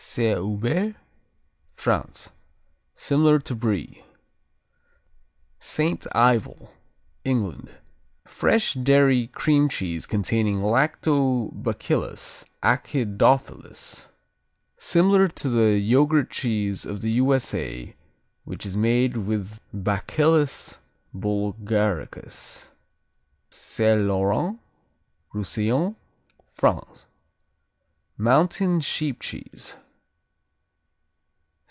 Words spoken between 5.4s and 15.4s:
Saint Ivel England Fresh dairy cream cheese containing Lactobacillus acidophilus. Similar